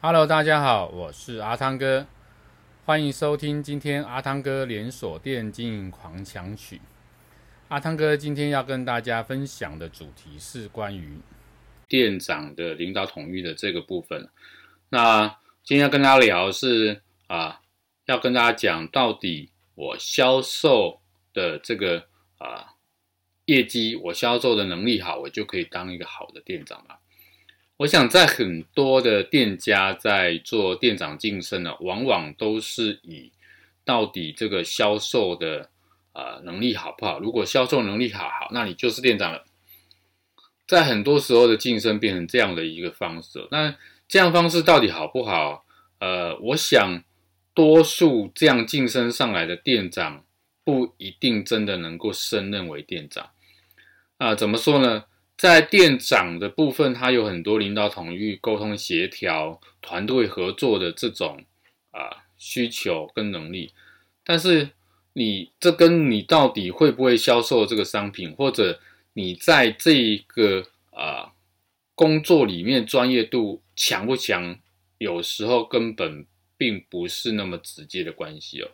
[0.00, 2.06] Hello，大家好，我是阿汤哥，
[2.84, 6.80] 欢迎收听今天阿汤哥连锁店经营狂想曲。
[7.66, 11.18] 阿汤哥今天要跟大家分享的主题是关于
[11.88, 14.28] 店长的领导统御的这个部分。
[14.90, 15.26] 那
[15.64, 17.60] 今天要跟大家聊的是啊，
[18.06, 21.00] 要跟大家讲到底我销售
[21.34, 22.04] 的这个
[22.38, 22.74] 啊
[23.46, 26.98] 业绩，我销售的能力好，我就可以当一个好的店长吗？
[27.78, 33.30] 我想，在很多的店家在做店长晋升呢，往往都是以
[33.84, 35.70] 到底这个销售的
[36.12, 37.20] 啊能力好不好？
[37.20, 39.44] 如果销售能力好好，那你就是店长了。
[40.66, 43.72] 在很多时候的晋升变成这样的一个方式，那
[44.08, 45.64] 这样方式到底好不好？
[46.00, 47.04] 呃，我想
[47.54, 50.24] 多数这样晋升上来的店长
[50.64, 53.30] 不一定真的能够升任为店长
[54.16, 55.04] 啊，怎么说呢？
[55.38, 61.44] 在店长的部分，他有很多领导统御、沟通协调、团队合作的这种
[61.92, 63.72] 啊需求跟能力，
[64.24, 64.70] 但是
[65.12, 68.80] 你这跟你到底会不会销售这个商品，或者
[69.12, 71.32] 你在这个啊
[71.94, 74.58] 工作里面专业度强不强，
[74.98, 78.68] 有时候根本并不是那么直接的关系哦。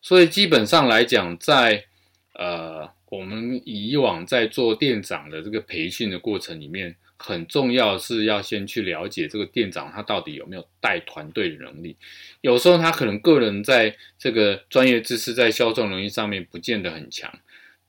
[0.00, 1.86] 所以基本上来讲，在
[2.34, 2.90] 呃。
[3.12, 11.94] 我们以往在做店长的这个培训的过程里面，很重要是要先去了解这个店长他到底有没有带团队的能力。
[12.40, 17.30] 有时候他可能个人在这个专业知识在销售能力上面不见得很强，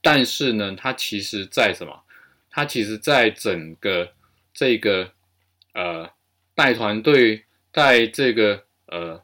[0.01, 2.03] 但是呢，他其实在什么？
[2.51, 4.11] 他其实在整个
[4.53, 5.09] 这个
[5.73, 6.09] 呃
[6.53, 9.23] 带团队、带这个呃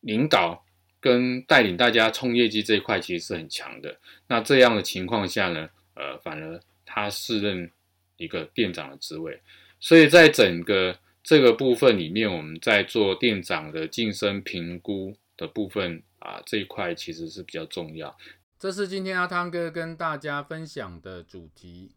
[0.00, 0.62] 领导。
[1.00, 3.98] 跟带领大家冲业绩这一块其实是很强的。
[4.26, 7.70] 那这样的情况下呢，呃，反而他适任
[8.16, 9.40] 一个店长的职位。
[9.80, 18.16] 所以在整个这个部分里面，我们在做店长的晋升评估的部分啊，这一块其实是比较重要。
[18.58, 21.92] 这是今天阿汤哥跟大家分享的主题。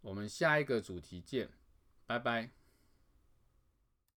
[0.00, 1.48] 我们下一个主题见，
[2.06, 2.63] 拜拜。